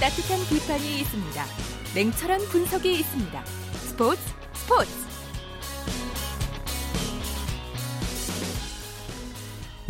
따뜻한 0.00 0.38
비판이 0.48 1.00
있습니다. 1.00 1.44
냉철한 1.94 2.40
분석이 2.50 3.00
있습니다. 3.00 3.44
스포츠 3.44 4.20
스포츠 4.54 5.09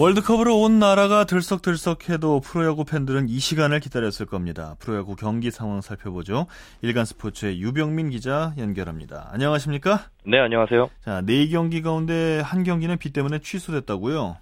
월드컵으로 0.00 0.56
온 0.60 0.78
나라가 0.78 1.24
들썩들썩해도 1.24 2.40
프로야구 2.40 2.86
팬들은 2.86 3.28
이 3.28 3.38
시간을 3.38 3.80
기다렸을 3.80 4.24
겁니다. 4.24 4.74
프로야구 4.80 5.14
경기 5.14 5.50
상황 5.50 5.82
살펴보죠. 5.82 6.46
일간 6.80 7.04
스포츠의 7.04 7.60
유병민 7.60 8.08
기자 8.08 8.54
연결합니다. 8.56 9.28
안녕하십니까? 9.30 9.98
네, 10.24 10.38
안녕하세요. 10.38 10.88
자, 11.04 11.20
네 11.26 11.46
경기 11.48 11.82
가운데 11.82 12.40
한 12.40 12.64
경기는 12.64 12.96
비 12.96 13.12
때문에 13.12 13.40
취소됐다고요? 13.40 14.38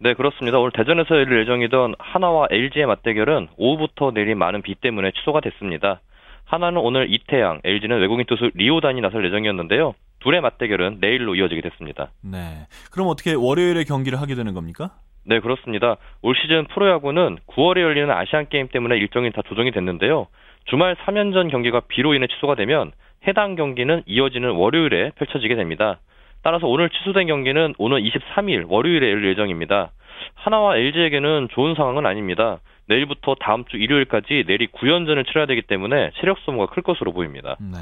네, 0.00 0.14
그렇습니다. 0.14 0.58
오늘 0.58 0.72
대전에서 0.72 1.14
열릴 1.14 1.42
예정이던 1.42 1.94
하나와 2.00 2.48
LG의 2.50 2.86
맞대결은 2.86 3.46
오후부터 3.58 4.10
내린 4.10 4.38
많은 4.38 4.60
비 4.60 4.74
때문에 4.74 5.12
취소가 5.12 5.40
됐습니다. 5.40 6.00
하나는 6.46 6.78
오늘 6.78 7.14
이태양, 7.14 7.60
LG는 7.62 8.00
외국인 8.00 8.26
투수 8.26 8.50
리오단이 8.54 9.00
나설 9.02 9.24
예정이었는데요. 9.24 9.94
둘의 10.20 10.40
맞대결은 10.40 10.98
내일로 11.00 11.34
이어지게 11.34 11.60
됐습니다. 11.62 12.10
네. 12.22 12.66
그럼 12.92 13.08
어떻게 13.08 13.34
월요일에 13.34 13.84
경기를 13.84 14.20
하게 14.20 14.34
되는 14.34 14.54
겁니까? 14.54 14.92
네, 15.24 15.40
그렇습니다. 15.40 15.96
올 16.22 16.34
시즌 16.34 16.66
프로야구는 16.66 17.38
9월에 17.46 17.80
열리는 17.80 18.10
아시안 18.10 18.48
게임 18.48 18.68
때문에 18.68 18.96
일정이 18.96 19.30
다 19.32 19.42
조정이 19.46 19.70
됐는데요. 19.70 20.26
주말 20.66 20.96
3연전 20.96 21.50
경기가 21.50 21.80
비로 21.88 22.14
인해 22.14 22.26
취소가 22.26 22.54
되면 22.54 22.92
해당 23.26 23.54
경기는 23.54 24.02
이어지는 24.06 24.50
월요일에 24.50 25.12
펼쳐지게 25.16 25.56
됩니다. 25.56 26.00
따라서 26.42 26.66
오늘 26.66 26.88
취소된 26.88 27.26
경기는 27.26 27.74
오늘 27.78 28.02
23일 28.02 28.64
월요일에 28.68 29.10
열릴 29.10 29.30
예정입니다. 29.30 29.90
하나와 30.34 30.76
LG에게는 30.76 31.48
좋은 31.52 31.74
상황은 31.74 32.06
아닙니다. 32.06 32.60
내일부터 32.88 33.36
다음 33.40 33.64
주 33.66 33.76
일요일까지 33.76 34.44
내리 34.46 34.66
9연전을 34.68 35.26
치러야 35.26 35.46
되기 35.46 35.62
때문에 35.62 36.10
체력 36.18 36.38
소모가 36.40 36.72
클 36.72 36.82
것으로 36.82 37.12
보입니다. 37.12 37.56
네. 37.60 37.78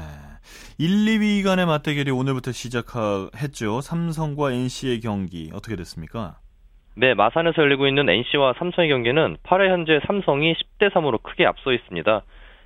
1, 0.81 0.87
2위 0.87 1.43
간의 1.43 1.65
맞대결이 1.65 2.09
오늘부터 2.09 2.53
시작했죠. 2.53 3.81
삼성과 3.81 4.53
NC의 4.53 5.01
경기 5.01 5.49
어떻게 5.53 5.75
됐습니까? 5.75 6.37
네, 6.95 7.13
마산에서 7.15 7.61
열리고 7.61 7.85
있는 7.85 8.07
NC와 8.07 8.53
삼성의 8.57 8.89
경기는 8.89 9.35
8회 9.43 9.69
현재 9.69 9.99
삼성이 10.07 10.53
10대 10.53 10.89
3으로 10.93 11.21
크게 11.21 11.45
앞서 11.45 11.73
있습니다. 11.73 12.21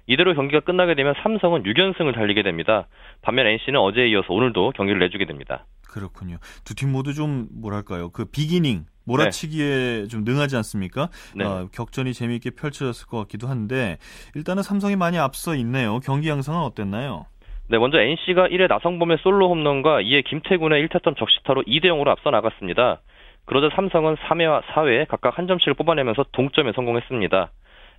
이대로 0.06 0.36
경기가 0.36 0.60
끝나게 0.60 0.94
되면 0.94 1.16
삼성은 1.24 1.64
6연승을 1.64 2.14
달리게 2.14 2.44
됩니다. 2.44 2.88
반면 3.24 3.48
NC는 3.48 3.80
어제에 3.80 4.10
이어서 4.10 4.32
오늘도 4.32 4.74
경기를 4.76 5.00
내주게 5.00 5.26
됩니다. 5.26 5.66
그렇군요. 5.88 6.38
두 6.66 6.76
팀 6.76 6.92
모두 6.92 7.14
좀 7.16 7.48
뭐랄까요? 7.52 8.10
그 8.12 8.26
비기닝 8.26 8.86
몰아치기에 9.06 10.02
네. 10.04 10.08
좀 10.08 10.24
능하지 10.24 10.56
않습니까? 10.58 11.10
네. 11.36 11.44
어, 11.46 11.68
격전이 11.72 12.14
재미있게 12.14 12.52
펼쳐졌을 12.52 13.08
것 13.08 13.18
같기도 13.20 13.48
한데 13.48 13.98
일단은 14.36 14.62
삼성이 14.64 14.96
많이 14.96 15.18
앞서 15.18 15.56
있네요. 15.56 16.00
경기 16.00 16.30
양상은 16.30 16.62
어땠나요? 16.62 17.26
네, 17.70 17.78
먼저 17.78 17.98
NC가 17.98 18.50
1회 18.50 18.68
나성범의 18.68 19.20
솔로 19.22 19.48
홈런과 19.50 20.02
2회 20.02 20.26
김태군의 20.26 20.86
1타점 20.88 21.16
적시타로 21.18 21.64
2대 21.64 21.86
0으로 21.86 22.10
앞서 22.10 22.30
나갔습니다. 22.30 23.00
그러자 23.46 23.74
삼성은 23.76 24.16
3회와 24.16 24.64
4회 24.64 25.08
각각 25.08 25.38
한 25.38 25.48
점씩을 25.48 25.74
뽑아내면서 25.76 26.26
동점에 26.34 26.74
성공했습니다. 26.74 27.52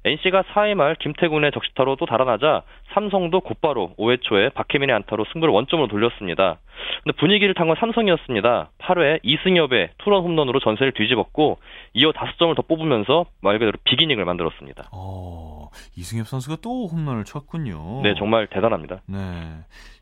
NC가 0.05 0.43
4회 0.55 0.75
말 0.75 0.95
김태군의 0.97 1.51
적시타로 1.53 1.97
또 1.97 2.05
달아나자 2.07 2.62
삼성도 2.93 3.40
곧바로 3.40 3.95
5회 3.99 4.21
초에 4.23 4.51
박혜민의 4.51 4.95
안타로 4.95 5.25
승부를 5.33 5.53
원점으로 5.55 5.88
돌렸습니다. 5.88 6.59
근데 7.03 7.17
분위기를 7.19 7.55
탄 7.55 7.67
건 7.67 7.77
삼성이었습니다. 7.81 8.71
8회 8.79 9.21
이승엽의 9.23 9.90
투런 9.99 10.23
홈런으로 10.23 10.61
전세를 10.61 10.93
뒤집었고 10.93 11.59
이어 11.95 12.12
5점을 12.12 12.55
더 12.55 12.62
뽑으면서 12.62 13.25
말 13.40 13.59
그대로 13.59 13.79
비기닝을 13.85 14.25
만들었습니다. 14.27 14.90
어, 14.93 15.71
이승엽 15.97 16.27
선수가 16.27 16.57
또 16.62 16.87
홈런을 16.88 17.25
쳤군요. 17.25 18.03
네, 18.03 18.14
정말 18.19 18.47
대단합니다. 18.49 19.01
네. 19.07 19.19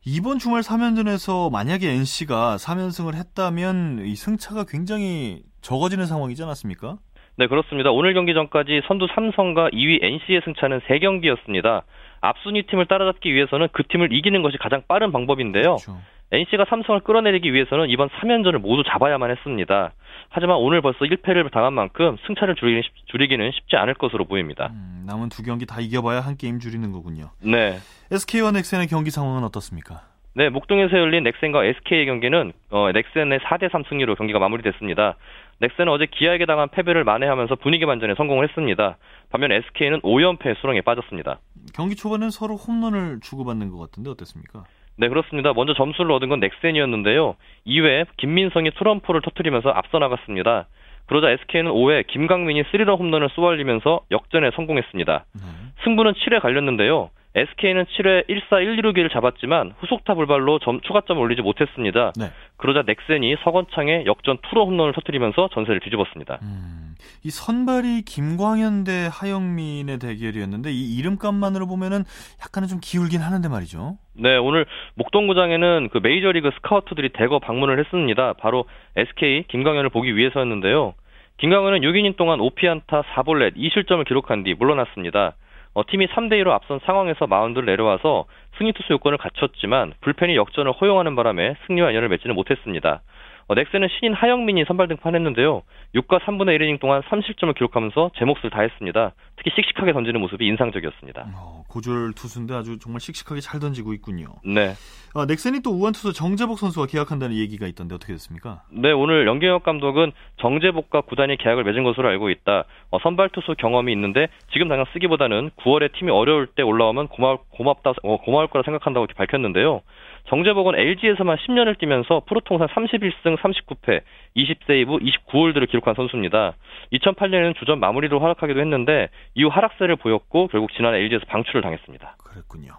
이번 0.05 0.41
주말 0.41 0.63
3연전에서 0.63 1.53
만약에 1.53 1.89
NC가 1.89 2.57
3연승을 2.57 3.15
했다면 3.15 4.01
이 4.05 4.17
승차가 4.17 4.65
굉장히 4.69 5.43
적어지는 5.61 6.07
상황이지 6.07 6.43
않았습니까? 6.43 6.97
네, 7.37 7.47
그렇습니다. 7.47 7.91
오늘 7.91 8.15
경기 8.15 8.35
전까지 8.35 8.83
선두 8.87 9.07
삼성과 9.15 9.71
2위 9.71 10.03
NC의 10.03 10.43
승차는 10.45 10.81
3경기였습니다. 10.81 11.83
앞순위 12.21 12.65
팀을 12.67 12.87
따라잡기 12.87 13.33
위해서는 13.33 13.69
그 13.73 13.83
팀을 13.89 14.13
이기는 14.13 14.43
것이 14.43 14.59
가장 14.59 14.83
빠른 14.87 15.13
방법인데요. 15.13 15.77
그렇죠. 15.77 15.99
NC가 16.31 16.65
삼성을 16.69 17.01
끌어내리기 17.01 17.53
위해서는 17.53 17.91
이번 17.91 18.09
3연전을 18.09 18.59
모두 18.59 18.83
잡아야만 18.89 19.31
했습니다. 19.31 19.93
하지만 20.31 20.57
오늘 20.57 20.81
벌써 20.81 21.01
1패를 21.01 21.51
당한 21.53 21.75
만큼 21.75 22.17
승차를 22.27 22.55
줄이기는, 22.55 22.83
줄이기는 23.07 23.51
쉽지 23.53 23.77
않을 23.77 23.95
것으로 23.95 24.25
보입니다. 24.25 24.71
음, 24.73 25.05
남은 25.07 25.29
두 25.29 25.43
경기 25.43 25.67
다 25.67 25.81
이겨봐야 25.81 26.21
한 26.21 26.37
게임 26.39 26.59
줄이는 26.59 26.91
거군요. 26.93 27.31
네. 27.43 27.77
SK와 28.11 28.53
넥센의 28.53 28.87
경기 28.87 29.11
상황은 29.11 29.45
어떻습니까? 29.45 30.01
네, 30.35 30.49
목동에서 30.49 30.97
열린 30.97 31.25
넥센과 31.25 31.65
SK의 31.65 32.07
경기는 32.07 32.53
어, 32.71 32.91
넥센의 32.93 33.41
4대3 33.41 33.87
승리로 33.91 34.15
경기가 34.15 34.39
마무리됐습니다. 34.39 35.17
넥센은 35.63 35.93
어제 35.93 36.07
기아에게 36.07 36.45
당한 36.45 36.69
패배를 36.69 37.05
만회하면서 37.05 37.55
분위기 37.57 37.87
반전에 37.87 38.15
성공을 38.17 38.49
했습니다. 38.49 38.97
반면 39.31 39.53
SK는 39.53 40.01
5연패 40.01 40.61
수렁에 40.61 40.81
빠졌습니다. 40.81 41.39
경기 41.73 41.95
초반엔 41.95 42.31
서로 42.31 42.57
홈런을 42.57 43.21
주고받는 43.23 43.71
것 43.71 43.79
같은데 43.79 44.11
어땠습니까? 44.11 44.65
네, 44.97 45.09
그렇습니다. 45.09 45.53
먼저 45.53 45.73
점수를 45.75 46.11
얻은 46.13 46.29
건 46.29 46.41
넥센이었는데요. 46.41 47.37
2회 47.67 48.07
김민성이 48.19 48.73
트럼프를 48.73 49.23
터트리면서 49.23 49.71
앞서 49.71 49.99
나갔습니다. 49.99 50.67
그러자 51.07 51.31
SK는 51.31 51.71
5회 51.71 52.09
김강민이 52.09 52.65
스리런 52.71 52.99
홈런을 52.99 53.29
쏘아올리면서 53.31 54.01
역전에 54.11 54.51
성공했습니다. 54.57 55.25
네. 55.35 55.43
승부는 55.85 56.13
7회 56.13 56.41
갈렸는데요. 56.41 57.11
SK는 57.35 57.85
7회 57.87 58.29
1사 58.29 58.61
1, 58.61 58.77
2루기를 58.83 59.11
잡았지만 59.11 59.75
후속타 59.79 60.15
불발로 60.15 60.59
점, 60.59 60.81
추가점을 60.83 61.21
올리지 61.23 61.41
못했습니다. 61.41 62.13
네. 62.19 62.31
그러자 62.59 62.85
넥센이 62.87 63.37
서건창의 63.43 64.05
역전 64.07 64.39
투로 64.49 64.67
홈런을 64.67 64.93
터뜨리면서 64.93 65.49
전세를 65.55 65.81
뒤집었습니다. 65.81 66.39
음, 66.43 66.95
이 67.25 67.31
선발이 67.31 68.03
김광현 68.03 68.85
대 68.85 69.09
하영민의 69.11 69.99
대결이었는데 69.99 70.71
이 70.73 70.99
이름값만으로 70.99 71.67
보면은 71.67 72.05
약간은 72.43 72.69
좀 72.69 72.81
기울긴 72.83 73.23
하는데 73.23 73.49
말이죠. 73.49 73.97
네, 74.15 74.37
오늘 74.37 74.67
목동구장에는 74.97 75.89
그 75.91 75.99
메이저리그 76.03 76.51
스카우트들이 76.57 77.11
대거 77.15 77.39
방문을 77.39 77.79
했습니다. 77.79 78.35
바로 78.35 78.67
SK 78.97 79.45
김광현을 79.49 79.89
보기 79.89 80.17
위해서였는데요. 80.17 80.95
김광현은 81.39 81.81
6이닝 81.81 82.17
동안 82.17 82.39
5피안타 82.41 83.05
4볼넷 83.15 83.57
2실점을 83.57 84.07
기록한 84.07 84.45
뒤 84.45 84.55
물러났습니다. 84.55 85.35
어, 85.75 85.83
팀이 85.87 86.07
3대 86.09 86.33
2로 86.43 86.51
앞선 86.51 86.81
상황에서 86.85 87.27
마운드를 87.27 87.67
내려와서 87.67 88.27
승리 88.59 88.73
투수 88.73 88.93
요건을 88.93 89.19
갖췄지만 89.19 89.95
불펜이 90.01 90.37
역전을 90.37 90.73
허용하는 90.73 91.17
바람에 91.17 91.57
승리와 91.67 91.91
인연을 91.91 92.09
맺지는 92.09 92.35
못했습니다. 92.35 93.01
어, 93.49 93.55
넥센은 93.55 93.89
신인 93.99 94.15
하영민이 94.15 94.65
선발 94.67 94.89
등판했는데요. 94.89 95.63
6과 95.95 96.21
3분의 96.23 96.59
1이닝 96.59 96.81
동안 96.81 97.03
3실점을 97.03 97.55
기록하면서 97.55 98.13
제 98.17 98.25
몫을 98.25 98.51
다했습니다. 98.51 99.13
특히 99.37 99.51
씩씩하게 99.55 99.93
던지는 99.93 100.21
모습이 100.21 100.47
인상적이었습니다. 100.47 101.27
어, 101.35 101.65
고졸 101.69 102.13
투수인데 102.15 102.55
아주 102.55 102.79
정말 102.79 103.01
씩씩하게 103.01 103.41
잘 103.41 103.61
던지고 103.61 103.93
있군요. 103.95 104.27
네. 104.45 104.75
어, 105.15 105.27
넥센이 105.27 105.61
또 105.61 105.71
우한 105.71 105.93
투수 105.93 106.13
정재복 106.13 106.59
선수와 106.59 106.87
계약한다는 106.87 107.37
얘기가 107.37 107.67
있던데 107.67 107.95
어떻게 107.95 108.13
됐습니까? 108.15 108.63
네, 108.71 108.93
오늘 108.93 109.27
연경혁 109.27 109.63
감독은 109.63 110.13
정재복과 110.41 111.03
구단이 111.03 111.37
계약을 111.37 111.65
맺은 111.65 111.85
것으로 111.85 112.09
알고 112.09 112.31
있다. 112.31 112.65
어, 112.91 112.99
선발 113.03 113.31
투수 113.31 113.55
경험이 113.59 113.93
있는데 113.93 114.29
지금 114.53 114.69
당장 114.69 114.87
쓰기보다는 114.93 115.51
9월에 115.57 115.93
팀이 115.93 116.11
어려울 116.11 116.47
때 116.47 116.63
올라오면 116.63 117.09
고마울, 117.09 117.39
고맙다, 117.51 117.93
어, 118.03 118.17
고마울 118.19 118.47
거라 118.49 118.63
생각한다고 118.65 119.05
이렇게 119.05 119.15
밝혔는데요. 119.19 119.83
정재복은 120.29 120.77
LG에서만 120.77 121.37
10년을 121.37 121.79
뛰면서 121.79 122.23
프로 122.27 122.41
통산 122.41 122.69
31승 122.69 123.37
39패, 123.39 124.03
20세이브, 124.37 125.03
29홀드를 125.29 125.69
기록한 125.69 125.95
선수입니다. 125.95 126.55
2008년에는 126.93 127.57
주전 127.59 127.81
마무리로 127.81 128.21
활약하기도 128.21 128.61
했는데 128.61 129.09
이후 129.35 129.49
하락세를 129.49 129.97
보였고 129.97 130.49
결국 130.49 130.73
지난해 130.75 130.99
LG에서 130.99 131.25
방출을 131.27 131.63
당했습니다. 131.63 132.17
그랬군요. 132.25 132.73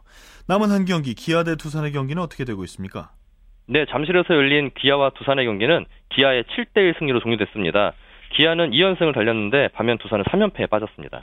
남은 0.48 0.72
한 0.72 0.86
경기 0.86 1.14
기아 1.14 1.44
대 1.44 1.56
두산의 1.56 1.92
경기는 1.92 2.22
어떻게 2.22 2.46
되고 2.46 2.64
있습니까? 2.64 3.12
네, 3.68 3.86
잠실에서 3.90 4.34
열린 4.34 4.72
기아와 4.78 5.12
두산의 5.12 5.46
경기는 5.46 5.86
기아의 6.10 6.44
7대1 6.44 6.98
승리로 7.00 7.20
종료됐습니다. 7.22 7.94
기아는 8.36 8.72
2연승을 8.72 9.14
달렸는데 9.14 9.70
반면 9.74 9.98
두산은 10.00 10.26
3연패에 10.26 10.70
빠졌습니다. 10.70 11.22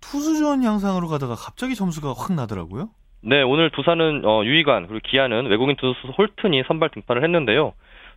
투수전 0.00 0.64
양상으로 0.64 1.08
가다가 1.08 1.34
갑자기 1.34 1.74
점수가 1.74 2.14
확 2.16 2.32
나더라고요. 2.34 2.90
네, 3.20 3.42
오늘 3.42 3.70
두산은 3.70 4.22
어, 4.24 4.44
유이관 4.44 4.86
그리고 4.86 5.00
기아는 5.04 5.46
외국인 5.46 5.76
투수 5.76 5.98
홀튼이 6.16 6.62
선발 6.66 6.90
등판을 6.90 7.22
했는데요. 7.24 7.72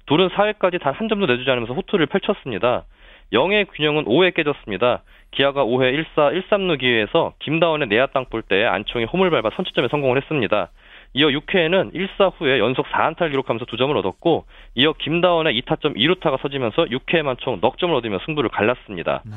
둘은 0.06 0.30
4회까지 0.30 0.80
단 0.82 0.94
한 0.94 1.10
점도 1.10 1.26
내주지 1.26 1.50
않으면서 1.50 1.74
호투를 1.74 2.06
펼쳤습니다. 2.08 2.84
영의 3.34 3.66
균형은 3.66 4.06
5회 4.06 4.34
깨졌습니다. 4.36 5.04
기아가 5.32 5.64
5회 5.64 6.06
1사 6.16 6.44
1삼루 6.50 6.80
기회에서 6.80 7.34
김다원의 7.40 7.88
내야 7.88 8.08
땅볼 8.08 8.42
때 8.44 8.66
안총이 8.66 9.06
홈을 9.06 9.30
밟아 9.30 9.52
선취점에 9.56 9.88
성공을 9.88 10.18
했습니다. 10.18 10.70
이어 11.14 11.28
6회에는 11.28 11.94
1사 11.94 12.34
후에 12.38 12.60
연속 12.60 12.86
4안타를 12.88 13.32
기록하면서 13.32 13.66
2점을 13.66 13.96
얻었고 13.98 14.46
이어 14.76 14.94
김다원의 14.94 15.62
2타점 15.62 15.96
2루타가 15.96 16.42
서지면서 16.42 16.86
6회에만 16.86 17.38
총 17.40 17.60
넉점을 17.62 17.94
얻으며 17.96 18.20
승부를 18.26 18.50
갈랐습니다. 18.50 19.22
네. 19.26 19.32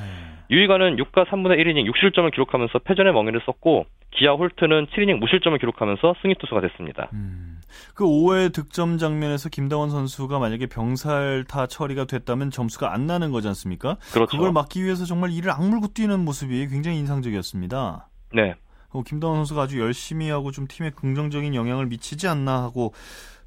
유이가는 0.51 0.97
6과 0.97 1.27
3분의 1.27 1.59
1이닝 1.59 1.91
6실점을 1.91 2.31
기록하면서 2.33 2.79
패전의 2.81 3.13
멍에를 3.13 3.41
썼고 3.47 3.87
기아 4.17 4.33
홀트는 4.33 4.87
7이닝 4.87 5.19
무실점을 5.19 5.59
기록하면서 5.59 6.15
승리 6.23 6.35
투수가 6.39 6.61
됐습니다. 6.61 7.09
음, 7.13 7.61
그 7.95 8.05
5회 8.05 8.53
득점 8.53 8.99
장면에서 8.99 9.49
김다원 9.49 9.91
선수가 9.91 10.39
만약에 10.39 10.67
병살타 10.67 11.67
처리가 11.67 12.05
됐다면 12.05 12.51
점수가 12.51 12.93
안 12.93 13.07
나는 13.07 13.33
거지 13.33 13.49
않습니까? 13.49 13.97
그렇죠. 14.13 14.31
그걸 14.31 14.53
막기 14.53 14.85
위해서 14.85 15.05
정말 15.05 15.33
이를 15.33 15.51
악물고 15.51 15.89
뛰는 15.95 16.25
모습이 16.25 16.69
굉장히 16.69 16.99
인상적이었습니다. 16.99 18.09
네. 18.35 18.55
어, 18.91 19.03
김다원 19.03 19.37
선수가 19.39 19.63
아주 19.63 19.81
열심히 19.81 20.31
하고 20.31 20.53
좀 20.53 20.67
팀에 20.69 20.91
긍정적인 20.91 21.55
영향을 21.55 21.87
미치지 21.87 22.29
않나 22.29 22.63
하고 22.63 22.95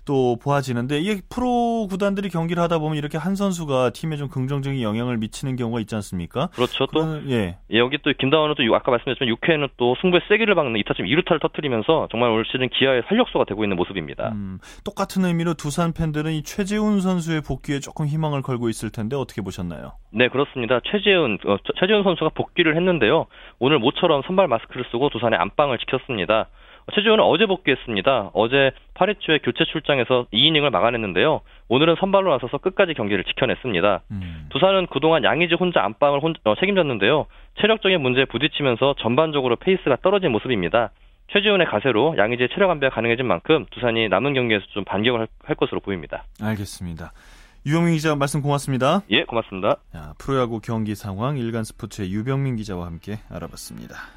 또 0.07 0.37
보아지는데 0.41 0.99
이게 0.99 1.21
프로 1.29 1.85
구단들이 1.87 2.29
경기를 2.29 2.63
하다 2.63 2.79
보면 2.79 2.97
이렇게 2.97 3.17
한 3.17 3.35
선수가 3.35 3.91
팀에 3.91 4.15
좀 4.15 4.29
긍정적인 4.29 4.81
영향을 4.81 5.17
미치는 5.17 5.57
경우가 5.57 5.81
있지 5.81 5.93
않습니까? 5.95 6.47
그렇죠. 6.47 6.87
또 6.87 7.21
예. 7.29 7.57
예, 7.71 7.77
여기 7.77 7.97
또 8.01 8.13
김다원은 8.17 8.55
또 8.55 8.63
아까 8.73 8.89
말씀드렸지만 8.91 9.35
6회에는 9.35 9.69
또 9.75 9.95
승부의 10.01 10.21
세기를 10.29 10.55
박는 10.55 10.79
2타점 10.81 11.01
2루타를 11.01 11.41
터뜨리면서 11.41 12.07
정말 12.09 12.31
올 12.31 12.45
시즌 12.45 12.69
기아의 12.69 13.03
활력소가 13.05 13.43
되고 13.45 13.63
있는 13.63 13.75
모습입니다. 13.75 14.29
음, 14.29 14.59
똑같은 14.85 15.25
의미로 15.25 15.53
두산 15.53 15.91
팬들은 15.91 16.31
이 16.31 16.43
최재훈 16.43 17.01
선수의 17.01 17.41
복귀에 17.45 17.79
조금 17.79 18.07
희망을 18.07 18.41
걸고 18.41 18.69
있을 18.69 18.89
텐데 18.89 19.17
어떻게 19.17 19.41
보셨나요? 19.41 19.91
네, 20.11 20.29
그렇습니다. 20.29 20.79
최재훈 20.85 21.37
어, 21.45 21.57
최재훈 21.79 22.03
선수가 22.03 22.29
복귀를 22.29 22.77
했는데요. 22.77 23.25
오늘 23.59 23.79
모처럼 23.79 24.21
선발 24.25 24.47
마스크를 24.47 24.85
쓰고 24.91 25.09
두산의 25.09 25.37
안방을 25.37 25.79
지켰습니다. 25.79 26.47
최재훈은 26.93 27.23
어제 27.23 27.45
복귀했습니다. 27.45 28.31
어제 28.33 28.71
8회 28.93 29.19
초에 29.19 29.39
교체 29.39 29.65
출장에서 29.65 30.27
2이닝을 30.33 30.69
막아냈는데요. 30.69 31.41
오늘은 31.67 31.95
선발로 31.99 32.31
나서서 32.31 32.59
끝까지 32.59 32.93
경기를 32.93 33.23
지켜냈습니다. 33.25 34.01
음. 34.11 34.45
두산은 34.49 34.87
그동안 34.87 35.23
양의지 35.23 35.55
혼자 35.55 35.83
안방을 35.83 36.21
혼, 36.21 36.33
어, 36.45 36.55
책임졌는데요. 36.55 37.25
체력적인 37.59 38.01
문제에 38.01 38.25
부딪히면서 38.25 38.95
전반적으로 38.99 39.57
페이스가 39.57 39.97
떨어진 40.01 40.31
모습입니다. 40.31 40.91
최지훈의 41.33 41.67
가세로 41.67 42.15
양의지의 42.17 42.49
체력 42.53 42.69
안배가 42.71 42.95
가능해진 42.95 43.25
만큼 43.25 43.65
두산이 43.71 44.07
남은 44.07 44.33
경기에서 44.33 44.65
좀 44.69 44.85
반격을 44.85 45.19
할, 45.19 45.27
할 45.43 45.55
것으로 45.57 45.81
보입니다. 45.81 46.23
알겠습니다. 46.41 47.11
유영민 47.65 47.95
기자 47.95 48.15
말씀 48.15 48.41
고맙습니다. 48.41 49.01
예, 49.09 49.25
고맙습니다. 49.25 49.75
자, 49.91 50.13
프로야구 50.19 50.61
경기 50.61 50.95
상황 50.95 51.37
일간 51.37 51.65
스포츠의 51.65 52.13
유병민 52.13 52.55
기자와 52.55 52.85
함께 52.85 53.17
알아봤습니다. 53.29 54.16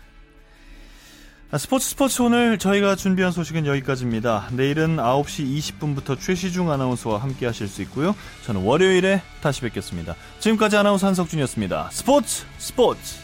아, 1.52 1.58
스포츠 1.58 1.88
스포츠 1.88 2.22
오늘 2.22 2.58
저희가 2.58 2.94
준비한 2.94 3.32
소식은 3.32 3.66
여기까지입니다. 3.66 4.50
내일은 4.52 4.98
9시 4.98 5.58
20분부터 5.80 6.16
최시중 6.16 6.70
아나운서와 6.70 7.20
함께 7.20 7.44
하실 7.44 7.66
수 7.66 7.82
있고요. 7.82 8.14
저는 8.44 8.62
월요일에 8.62 9.20
다시 9.42 9.60
뵙겠습니다. 9.62 10.14
지금까지 10.38 10.76
아나운서 10.76 11.08
한석준이었습니다. 11.08 11.88
스포츠 11.90 12.44
스포츠 12.58 13.19